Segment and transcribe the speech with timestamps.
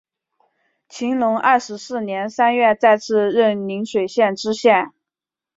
[0.89, 4.91] 乾隆二十四年三月再次任邻水县知县。